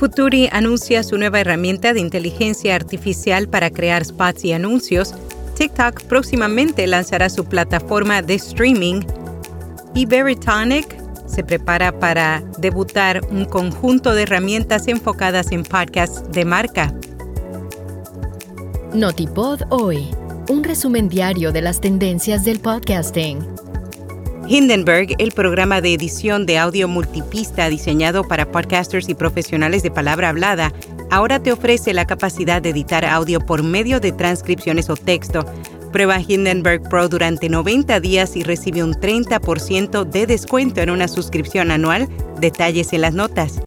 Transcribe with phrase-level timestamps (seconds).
[0.00, 5.14] Futuri anuncia su nueva herramienta de inteligencia artificial para crear spots y anuncios.
[5.58, 9.02] TikTok próximamente lanzará su plataforma de streaming.
[9.94, 16.94] Y Veritonic se prepara para debutar un conjunto de herramientas enfocadas en podcasts de marca.
[18.94, 20.08] Notipod hoy,
[20.48, 23.69] un resumen diario de las tendencias del podcasting.
[24.52, 30.28] Hindenburg, el programa de edición de audio multipista diseñado para podcasters y profesionales de palabra
[30.28, 30.72] hablada,
[31.08, 35.44] ahora te ofrece la capacidad de editar audio por medio de transcripciones o texto.
[35.92, 41.70] Prueba Hindenburg Pro durante 90 días y recibe un 30% de descuento en una suscripción
[41.70, 42.08] anual.
[42.40, 43.60] Detalles en las notas.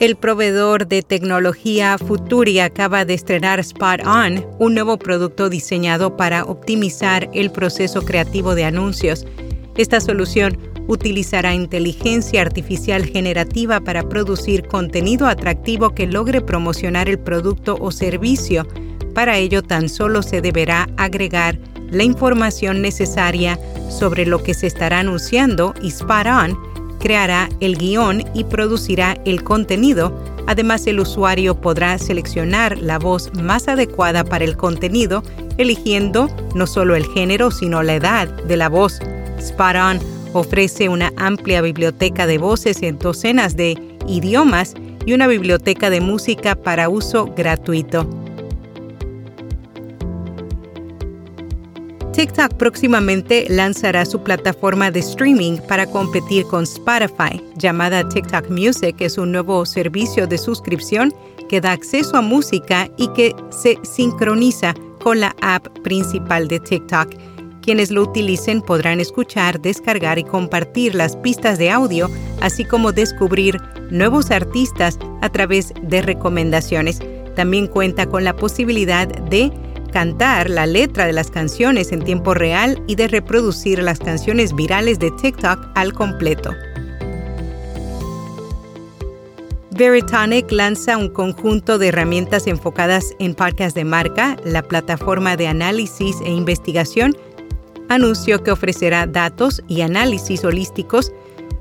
[0.00, 6.44] El proveedor de tecnología Futuri acaba de estrenar Spot On, un nuevo producto diseñado para
[6.44, 9.26] optimizar el proceso creativo de anuncios.
[9.76, 10.56] Esta solución
[10.88, 18.66] utilizará inteligencia artificial generativa para producir contenido atractivo que logre promocionar el producto o servicio.
[19.14, 21.58] Para ello tan solo se deberá agregar
[21.90, 23.58] la información necesaria
[23.90, 29.42] sobre lo que se estará anunciando y Spot On creará el guion y producirá el
[29.42, 30.16] contenido.
[30.46, 35.22] Además, el usuario podrá seleccionar la voz más adecuada para el contenido,
[35.58, 39.00] eligiendo no solo el género, sino la edad de la voz.
[39.38, 39.98] Spot On
[40.32, 43.76] ofrece una amplia biblioteca de voces en docenas de
[44.06, 44.74] idiomas
[45.06, 48.08] y una biblioteca de música para uso gratuito.
[52.12, 58.96] TikTok próximamente lanzará su plataforma de streaming para competir con Spotify, llamada TikTok Music.
[58.98, 61.14] Es un nuevo servicio de suscripción
[61.48, 67.14] que da acceso a música y que se sincroniza con la app principal de TikTok.
[67.62, 72.10] Quienes lo utilicen podrán escuchar, descargar y compartir las pistas de audio,
[72.40, 73.60] así como descubrir
[73.90, 76.98] nuevos artistas a través de recomendaciones.
[77.36, 79.52] También cuenta con la posibilidad de
[79.90, 84.98] cantar la letra de las canciones en tiempo real y de reproducir las canciones virales
[84.98, 86.54] de TikTok al completo.
[89.70, 94.36] Veritonic lanza un conjunto de herramientas enfocadas en parques de marca.
[94.44, 97.16] La plataforma de análisis e investigación
[97.88, 101.12] anunció que ofrecerá datos y análisis holísticos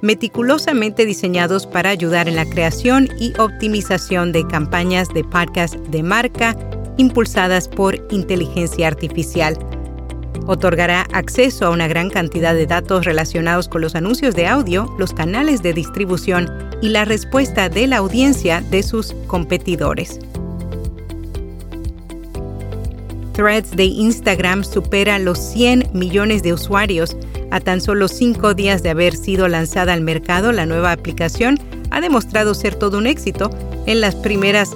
[0.00, 6.56] meticulosamente diseñados para ayudar en la creación y optimización de campañas de podcast de marca
[6.96, 9.58] impulsadas por inteligencia artificial.
[10.46, 15.14] Otorgará acceso a una gran cantidad de datos relacionados con los anuncios de audio, los
[15.14, 16.50] canales de distribución
[16.82, 20.18] y la respuesta de la audiencia de sus competidores.
[23.34, 27.16] Threads de Instagram supera los 100 millones de usuarios.
[27.50, 31.58] A tan solo cinco días de haber sido lanzada al mercado, la nueva aplicación
[31.90, 33.50] ha demostrado ser todo un éxito.
[33.86, 34.70] En las primeras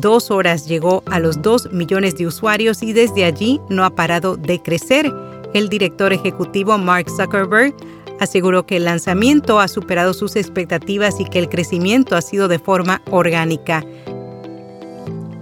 [0.00, 4.36] dos horas llegó a los 2 millones de usuarios y desde allí no ha parado
[4.36, 5.12] de crecer.
[5.54, 7.74] El director ejecutivo Mark Zuckerberg
[8.20, 12.58] aseguró que el lanzamiento ha superado sus expectativas y que el crecimiento ha sido de
[12.58, 13.84] forma orgánica.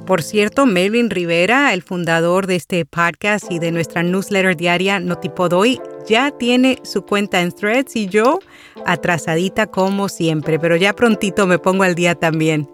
[0.07, 5.81] Por cierto, Melvin Rivera, el fundador de este podcast y de nuestra newsletter diaria Notipodoy,
[6.07, 8.41] ya tiene su cuenta en Threads y yo
[8.85, 12.69] atrasadita como siempre, pero ya prontito me pongo al día también.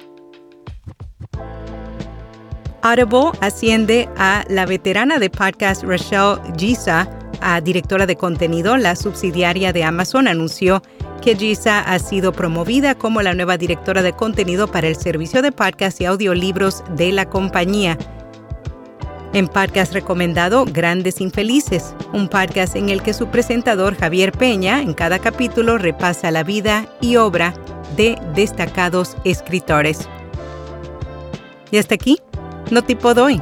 [2.83, 7.09] Audible asciende a la veterana de podcast Rachel Giza
[7.43, 8.79] a directora de contenido.
[8.79, 10.83] La subsidiaria de Amazon anunció
[11.21, 15.53] que Giza ha sido promovida como la nueva directora de contenido para el servicio de
[15.53, 17.99] podcast y audiolibros de la compañía.
[19.35, 24.95] En podcast recomendado Grandes Infelices, un podcast en el que su presentador Javier Peña en
[24.95, 27.53] cada capítulo repasa la vida y obra
[27.97, 30.09] de destacados escritores.
[31.71, 32.19] Y hasta aquí
[32.71, 33.41] no tipo doy.